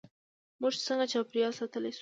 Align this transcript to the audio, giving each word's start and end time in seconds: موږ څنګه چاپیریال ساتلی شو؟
موږ 0.61 0.73
څنګه 0.87 1.05
چاپیریال 1.11 1.53
ساتلی 1.59 1.89
شو؟ 1.89 1.89